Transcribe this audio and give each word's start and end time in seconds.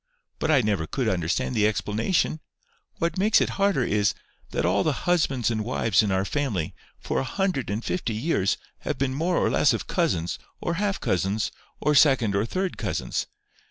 But 0.39 0.49
I 0.49 0.61
never 0.61 0.87
could 0.87 1.07
understand 1.07 1.53
the 1.53 1.67
explanation. 1.67 2.39
What 2.97 3.19
makes 3.19 3.39
it 3.39 3.49
harder 3.61 3.83
is, 3.83 4.15
that 4.49 4.65
all 4.65 4.81
the 4.83 4.93
husbands 5.05 5.51
and 5.51 5.63
wives 5.63 6.01
in 6.01 6.11
our 6.11 6.25
family, 6.25 6.73
for 6.97 7.19
a 7.19 7.23
hundred 7.23 7.69
and 7.69 7.85
fifty 7.85 8.15
years, 8.15 8.57
have 8.79 8.97
been 8.97 9.13
more 9.13 9.37
or 9.37 9.51
less 9.51 9.73
of 9.73 9.85
cousins, 9.85 10.39
or 10.59 10.73
half 10.81 10.99
cousins, 10.99 11.51
or 11.79 11.93
second 11.93 12.35
or 12.35 12.47
third 12.47 12.79
cousins. 12.79 13.27